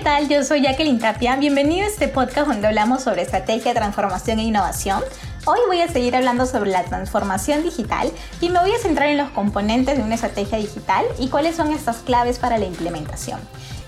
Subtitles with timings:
[0.00, 0.28] ¿qué tal?
[0.30, 1.36] Yo soy Jacqueline Tapia.
[1.36, 5.02] Bienvenido a este podcast donde hablamos sobre estrategia, transformación e innovación.
[5.44, 8.10] Hoy voy a seguir hablando sobre la transformación digital
[8.40, 11.70] y me voy a centrar en los componentes de una estrategia digital y cuáles son
[11.70, 13.40] estas claves para la implementación.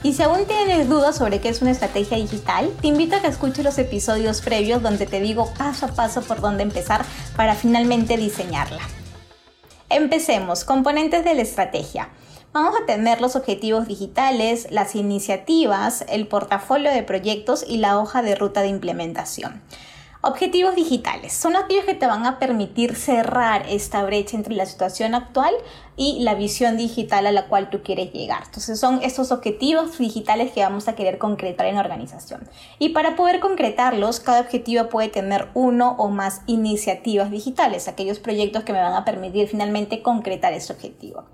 [0.02, 3.28] Y si aún tienes dudas sobre qué es una estrategia digital, te invito a que
[3.28, 7.06] escuches los episodios previos donde te digo paso a paso por dónde empezar
[7.36, 8.82] para finalmente diseñarla.
[9.88, 12.10] Empecemos, componentes de la estrategia.
[12.52, 18.20] Vamos a tener los objetivos digitales, las iniciativas, el portafolio de proyectos y la hoja
[18.20, 19.62] de ruta de implementación.
[20.20, 25.14] Objetivos digitales son aquellos que te van a permitir cerrar esta brecha entre la situación
[25.14, 25.54] actual
[25.96, 28.42] y la visión digital a la cual tú quieres llegar.
[28.44, 32.46] Entonces son estos objetivos digitales que vamos a querer concretar en la organización.
[32.78, 38.62] Y para poder concretarlos, cada objetivo puede tener uno o más iniciativas digitales, aquellos proyectos
[38.62, 41.24] que me van a permitir finalmente concretar ese objetivo.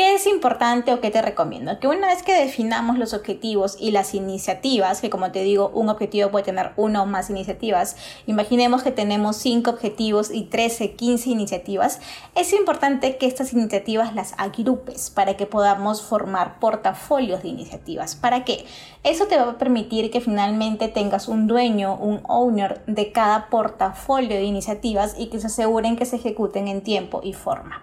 [0.00, 1.78] ¿Qué es importante o qué te recomiendo?
[1.78, 5.90] Que una vez que definamos los objetivos y las iniciativas, que como te digo, un
[5.90, 11.28] objetivo puede tener una o más iniciativas, imaginemos que tenemos 5 objetivos y 13, 15
[11.28, 12.00] iniciativas,
[12.34, 18.16] es importante que estas iniciativas las agrupes para que podamos formar portafolios de iniciativas.
[18.16, 18.64] ¿Para qué?
[19.02, 24.36] Eso te va a permitir que finalmente tengas un dueño, un owner de cada portafolio
[24.36, 27.82] de iniciativas y que se aseguren que se ejecuten en tiempo y forma.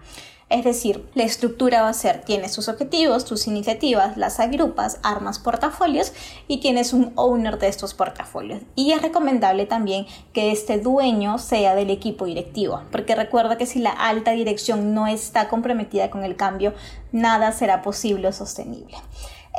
[0.49, 5.39] Es decir, la estructura va a ser, tienes tus objetivos, tus iniciativas, las agrupas, armas
[5.39, 6.13] portafolios
[6.47, 8.61] y tienes un owner de estos portafolios.
[8.73, 13.79] Y es recomendable también que este dueño sea del equipo directivo, porque recuerda que si
[13.79, 16.73] la alta dirección no está comprometida con el cambio,
[17.11, 18.95] nada será posible o sostenible.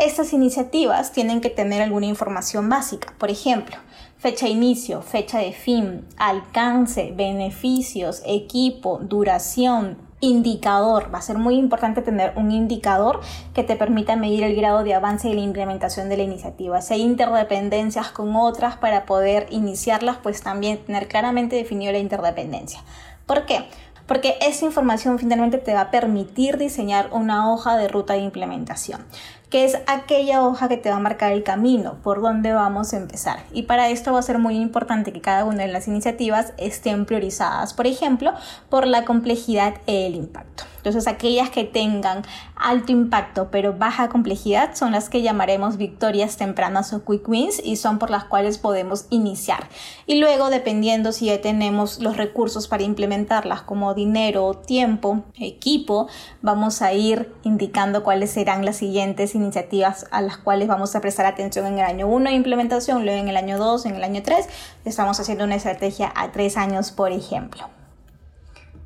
[0.01, 3.77] Estas iniciativas tienen que tener alguna información básica, por ejemplo,
[4.17, 11.13] fecha de inicio, fecha de fin, alcance, beneficios, equipo, duración, indicador.
[11.13, 13.21] Va a ser muy importante tener un indicador
[13.55, 16.81] que te permita medir el grado de avance y la implementación de la iniciativa.
[16.81, 22.81] Si hay interdependencias con otras para poder iniciarlas, pues también tener claramente definido la interdependencia.
[23.27, 23.67] ¿Por qué?
[24.07, 29.05] Porque esa información finalmente te va a permitir diseñar una hoja de ruta de implementación
[29.51, 32.99] que es aquella hoja que te va a marcar el camino, por dónde vamos a
[32.99, 33.41] empezar.
[33.53, 37.07] Y para esto va a ser muy importante que cada una de las iniciativas estén
[37.07, 38.33] priorizadas, por ejemplo,
[38.69, 40.65] por la complejidad y el impacto.
[40.79, 42.23] Entonces, aquellas que tengan
[42.57, 47.77] alto impacto pero baja complejidad son las que llamaremos victorias tempranas o quick wins y
[47.77, 49.69] son por las cuales podemos iniciar.
[50.07, 56.09] Y luego, dependiendo si ya tenemos los recursos para implementarlas como dinero, tiempo, equipo,
[56.43, 61.27] vamos a ir indicando cuáles serán las siguientes iniciativas a las cuales vamos a prestar
[61.27, 64.23] atención en el año 1 de implementación, luego en el año 2, en el año
[64.23, 64.49] 3.
[64.85, 67.69] Estamos haciendo una estrategia a 3 años, por ejemplo.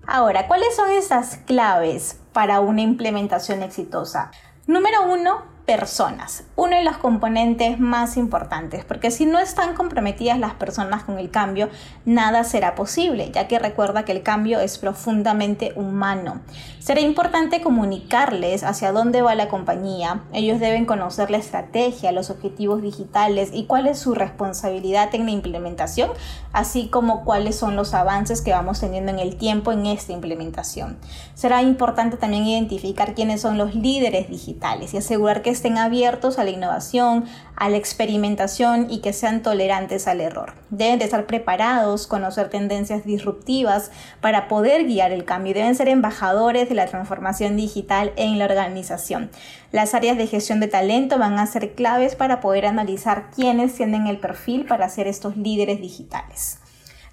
[0.06, 4.30] Ahora, ¿cuáles son esas claves para una implementación exitosa?
[4.66, 10.54] Número uno, personas, uno de los componentes más importantes, porque si no están comprometidas las
[10.54, 11.68] personas con el cambio,
[12.04, 16.40] nada será posible, ya que recuerda que el cambio es profundamente humano.
[16.80, 22.82] Será importante comunicarles hacia dónde va la compañía, ellos deben conocer la estrategia, los objetivos
[22.82, 26.10] digitales y cuál es su responsabilidad en la implementación,
[26.52, 30.98] así como cuáles son los avances que vamos teniendo en el tiempo en esta implementación.
[31.34, 36.44] Será importante también identificar quiénes son los líderes digitales y asegurar que estén abiertos a
[36.44, 37.24] la innovación,
[37.56, 40.54] a la experimentación y que sean tolerantes al error.
[40.70, 43.90] Deben de estar preparados, conocer tendencias disruptivas
[44.20, 45.54] para poder guiar el cambio.
[45.54, 49.30] Deben ser embajadores de la transformación digital en la organización.
[49.70, 54.06] Las áreas de gestión de talento van a ser claves para poder analizar quiénes tienen
[54.06, 56.58] el perfil para ser estos líderes digitales.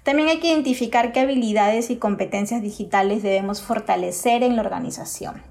[0.02, 5.42] También hay que identificar qué habilidades y competencias digitales debemos fortalecer en la organización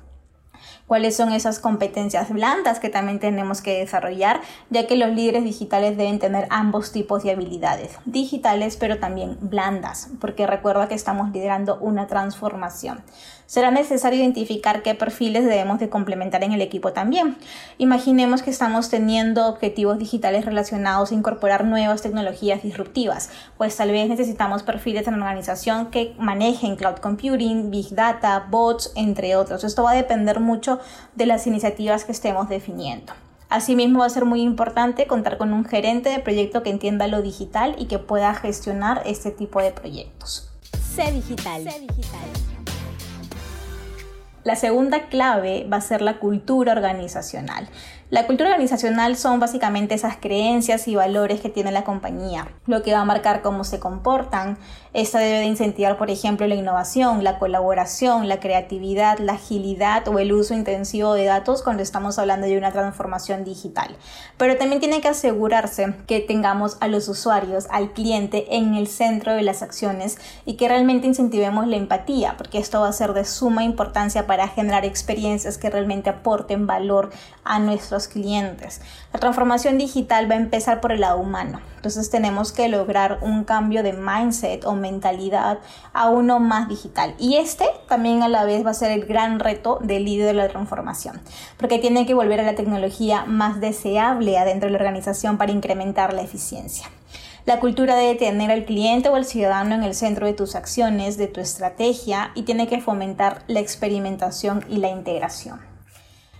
[0.89, 4.41] cuáles son esas competencias blandas que también tenemos que desarrollar,
[4.71, 10.09] ya que los líderes digitales deben tener ambos tipos de habilidades, digitales pero también blandas,
[10.19, 13.03] porque recuerda que estamos liderando una transformación
[13.49, 17.35] será necesario identificar qué perfiles debemos de complementar en el equipo también.
[17.79, 24.07] Imaginemos que estamos teniendo objetivos digitales relacionados a incorporar nuevas tecnologías disruptivas, pues tal vez
[24.07, 29.63] necesitamos perfiles en la organización que manejen cloud computing, big data, bots, entre otros.
[29.63, 30.79] Esto va a depender mucho
[31.15, 33.13] de las iniciativas que estemos definiendo.
[33.49, 37.23] Asimismo, va a ser muy importante contar con un gerente de proyecto que entienda lo
[37.23, 40.51] digital y que pueda gestionar este tipo de proyectos.
[40.95, 41.63] C digital.
[41.63, 42.58] C digital.
[44.43, 47.67] La segunda clave va a ser la cultura organizacional.
[48.09, 52.93] La cultura organizacional son básicamente esas creencias y valores que tiene la compañía, lo que
[52.93, 54.57] va a marcar cómo se comportan.
[54.91, 60.17] Esta debe de incentivar, por ejemplo, la innovación, la colaboración, la creatividad, la agilidad o
[60.17, 63.95] el uso intensivo de datos cuando estamos hablando de una transformación digital.
[64.37, 69.33] Pero también tiene que asegurarse que tengamos a los usuarios, al cliente en el centro
[69.33, 73.25] de las acciones y que realmente incentivemos la empatía, porque esto va a ser de
[73.25, 77.11] suma importancia para generar experiencias que realmente aporten valor
[77.43, 78.81] a nuestros clientes.
[79.13, 81.61] La transformación digital va a empezar por el lado humano.
[81.75, 85.59] Entonces tenemos que lograr un cambio de mindset o mentalidad
[85.93, 87.15] a uno más digital.
[87.19, 90.33] Y este también a la vez va a ser el gran reto del líder de
[90.33, 91.21] la transformación,
[91.57, 96.13] porque tiene que volver a la tecnología más deseable adentro de la organización para incrementar
[96.13, 96.87] la eficiencia.
[97.45, 101.17] La cultura debe tener al cliente o al ciudadano en el centro de tus acciones,
[101.17, 105.68] de tu estrategia y tiene que fomentar la experimentación y la integración.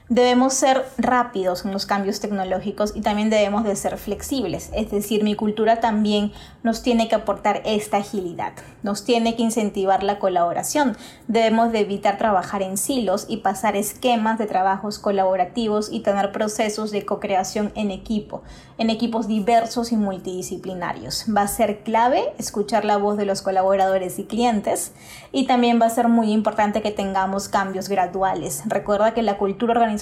[0.10, 5.24] Debemos ser rápidos en los cambios tecnológicos y también debemos de ser flexibles, es decir,
[5.24, 6.32] mi cultura también
[6.64, 10.98] nos tiene que aportar esta agilidad, nos tiene que incentivar la colaboración,
[11.28, 16.90] debemos de evitar trabajar en silos y pasar esquemas de trabajos colaborativos y tener procesos
[16.90, 18.42] de co-creación en equipo,
[18.80, 21.26] en equipos diversos y multidisciplinarios.
[21.38, 24.92] Va a ser clave escuchar la voz de los colaboradores y clientes
[25.32, 28.64] y también va a ser muy importante que tengamos cambios graduales.
[28.66, 29.99] Recuerda que la cultura organizacional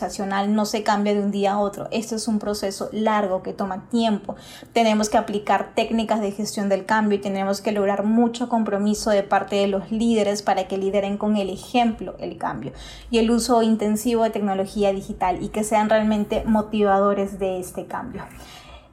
[0.48, 1.88] no se cambia de un día a otro.
[1.92, 4.36] Esto es un proceso largo que toma tiempo.
[4.74, 9.24] Tenemos que aplicar técnicas de gestión del cambio y tenemos que lograr mucho compromiso de
[9.24, 12.72] parte de los líderes para que lideren con el ejemplo el cambio
[13.10, 18.24] y el uso intensivo de tecnología digital y que sean realmente motivadores de este cambio.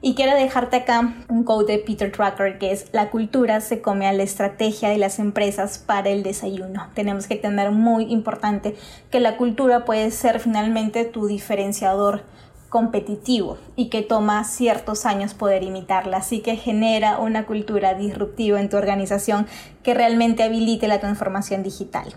[0.07, 4.05] Y quiero dejarte acá un quote de Peter Drucker que es la cultura se come
[4.05, 6.89] a la estrategia de las empresas para el desayuno.
[6.93, 8.75] Tenemos que tener muy importante
[9.09, 12.21] que la cultura puede ser finalmente tu diferenciador
[12.69, 18.69] competitivo y que toma ciertos años poder imitarla, así que genera una cultura disruptiva en
[18.69, 19.47] tu organización
[19.81, 22.13] que realmente habilite la transformación digital.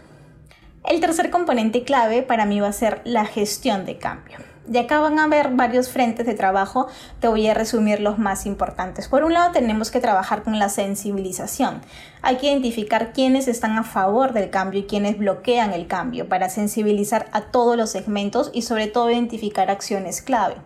[0.84, 4.47] El tercer componente clave para mí va a ser la gestión de cambio.
[4.70, 6.88] Y acá van a haber varios frentes de trabajo,
[7.20, 9.08] te voy a resumir los más importantes.
[9.08, 11.80] Por un lado tenemos que trabajar con la sensibilización.
[12.20, 16.50] Hay que identificar quiénes están a favor del cambio y quiénes bloquean el cambio para
[16.50, 20.56] sensibilizar a todos los segmentos y sobre todo identificar acciones clave.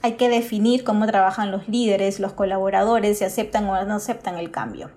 [0.00, 4.50] Hay que definir cómo trabajan los líderes, los colaboradores, si aceptan o no aceptan el
[4.50, 4.90] cambio.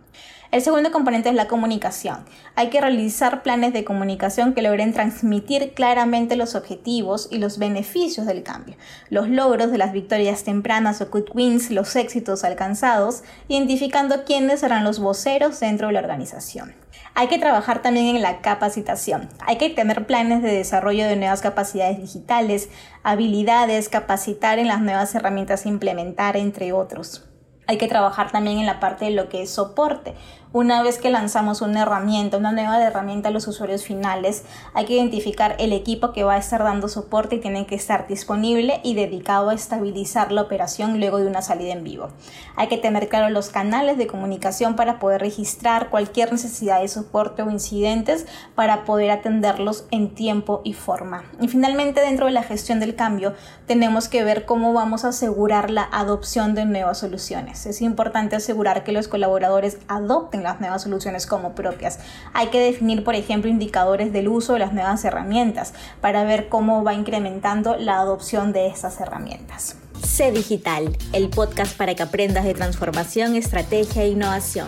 [0.56, 2.24] El segundo componente es la comunicación.
[2.56, 8.25] Hay que realizar planes de comunicación que logren transmitir claramente los objetivos y los beneficios
[8.25, 8.78] del cambio,
[9.10, 14.86] los logros de las victorias tempranas o quick wins, los éxitos alcanzados, identificando quiénes serán
[14.86, 16.74] los voceros dentro de la organización.
[17.16, 19.28] Hay que trabajar también en la capacitación.
[19.46, 22.69] Hay que tener planes de desarrollo de nuevas capacidades digitales,
[23.04, 27.25] habilidades, capacitar en las nuevas herramientas a implementar, entre otros.
[27.68, 30.13] Hay que trabajar también en la parte de lo que es soporte.
[30.56, 34.94] Una vez que lanzamos una herramienta, una nueva herramienta a los usuarios finales, hay que
[34.94, 38.96] identificar el equipo que va a estar dando soporte y tiene que estar disponible y
[38.96, 42.07] dedicado a estabilizar la operación luego de una salida en vivo.
[42.56, 47.42] Hay que tener claro los canales de comunicación para poder registrar cualquier necesidad de soporte
[47.42, 48.25] o incidentes
[48.56, 51.25] para poder atenderlos en tiempo y forma.
[51.42, 53.34] Y finalmente, dentro de la gestión del cambio,
[53.68, 57.66] tenemos que ver cómo vamos a asegurar la adopción de nuevas soluciones.
[57.66, 62.00] Es importante asegurar que los colaboradores adopten las nuevas soluciones como propias.
[62.33, 66.83] Hay que definir, por ejemplo, indicadores del uso de las nuevas herramientas para ver cómo
[66.83, 69.75] va incrementando la adopción de esas herramientas.
[70.02, 74.68] Sé Digital, el podcast para que aprendas de transformación, estrategia e innovación.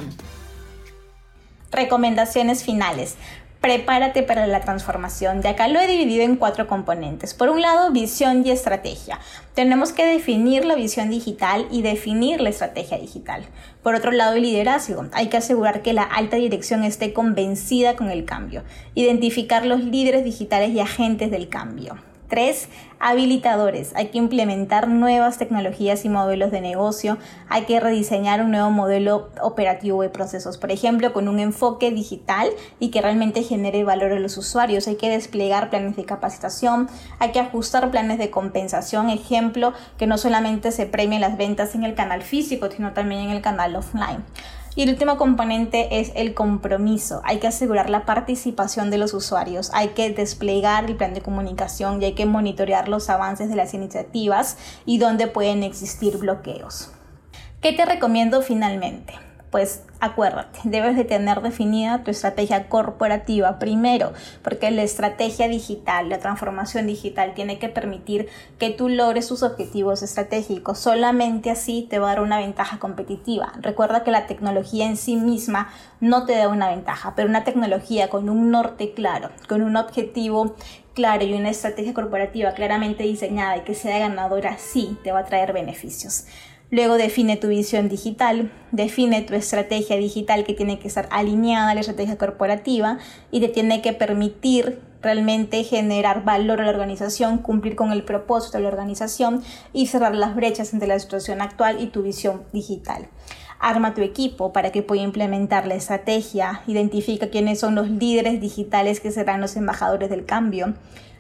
[1.72, 3.16] Recomendaciones finales
[3.68, 5.42] prepárate para la transformación.
[5.42, 7.34] De acá lo he dividido en cuatro componentes.
[7.34, 9.20] Por un lado, visión y estrategia.
[9.56, 13.46] Tenemos que definir la visión digital y definir la estrategia digital.
[13.84, 15.08] Por otro lado, el liderazgo.
[15.12, 18.64] Hay que asegurar que la alta dirección esté convencida con el cambio.
[18.96, 21.98] Identificar los líderes digitales y agentes del cambio.
[22.28, 22.68] Tres,
[23.00, 23.96] habilitadores.
[23.96, 27.18] Hay que implementar nuevas tecnologías y modelos de negocio.
[27.48, 32.50] Hay que rediseñar un nuevo modelo operativo de procesos, por ejemplo, con un enfoque digital
[32.80, 34.88] y que realmente genere valor a los usuarios.
[34.90, 36.90] Hay que desplegar planes de capacitación.
[37.20, 39.10] Hay que ajustar planes de compensación.
[39.10, 43.30] Ejemplo, que no solamente se premien las ventas en el canal físico, sino también en
[43.30, 44.26] el canal offline.
[44.78, 47.22] Y el último componente es el compromiso.
[47.24, 52.00] Hay que asegurar la participación de los usuarios, hay que desplegar el plan de comunicación
[52.00, 56.92] y hay que monitorear los avances de las iniciativas y dónde pueden existir bloqueos.
[57.60, 59.16] ¿Qué te recomiendo finalmente?
[59.58, 66.20] Pues acuérdate, debes de tener definida tu estrategia corporativa primero, porque la estrategia digital, la
[66.20, 70.78] transformación digital tiene que permitir que tú logres tus objetivos estratégicos.
[70.78, 73.52] Solamente así te va a dar una ventaja competitiva.
[73.60, 75.70] Recuerda que la tecnología en sí misma
[76.02, 80.56] no te da una ventaja, pero una tecnología con un norte claro, con un objetivo
[80.94, 85.26] claro y una estrategia corporativa claramente diseñada y que sea ganadora, sí te va a
[85.26, 86.26] traer beneficios.
[86.70, 91.74] Luego define tu visión digital, define tu estrategia digital que tiene que estar alineada a
[91.74, 92.98] la estrategia corporativa
[93.32, 98.58] y te tiene que permitir realmente generar valor a la organización, cumplir con el propósito
[98.58, 103.08] de la organización y cerrar las brechas entre la situación actual y tu visión digital.
[103.60, 109.00] Arma tu equipo para que pueda implementar la estrategia, identifica quiénes son los líderes digitales
[109.00, 110.74] que serán los embajadores del cambio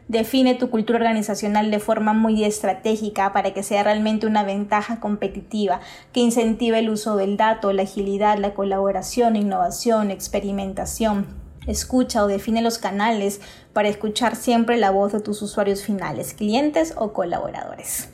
[0.07, 5.81] Define tu cultura organizacional de forma muy estratégica para que sea realmente una ventaja competitiva
[6.13, 11.25] que incentive el uso del dato, la agilidad, la colaboración, innovación, experimentación.
[11.67, 13.41] Escucha o define los canales
[13.73, 18.07] para escuchar siempre la voz de tus usuarios finales, clientes o colaboradores.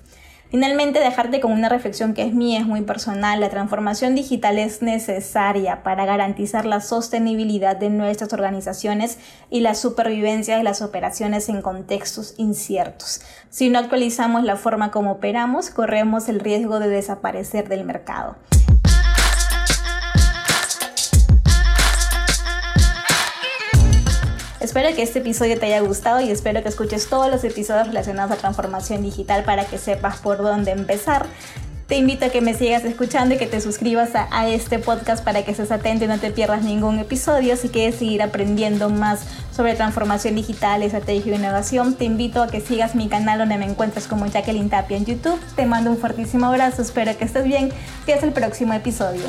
[0.53, 3.39] Finalmente, dejarte con una reflexión que es mía, es muy personal.
[3.39, 9.17] La transformación digital es necesaria para garantizar la sostenibilidad de nuestras organizaciones
[9.49, 13.21] y la supervivencia de las operaciones en contextos inciertos.
[13.49, 18.35] Si no actualizamos la forma como operamos, corremos el riesgo de desaparecer del mercado.
[24.73, 28.31] Espero que este episodio te haya gustado y espero que escuches todos los episodios relacionados
[28.31, 31.27] a transformación digital para que sepas por dónde empezar.
[31.87, 35.45] Te invito a que me sigas escuchando y que te suscribas a, este podcast para
[35.45, 37.55] que estés atento y no te pierdas ningún episodio.
[37.55, 42.59] Si quieres seguir aprendiendo más sobre transformación digital, estrategia e innovación, te invito a que
[42.59, 45.39] sigas mi canal donde me encuentras como Jacqueline Tapia en YouTube.
[45.55, 47.71] Te mando un fuertísimo abrazo, espero que estés bien
[48.07, 49.21] y hasta el próximo episodio.